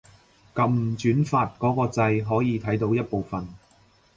[0.55, 3.47] 撳轉發嗰個掣可以睇到一部分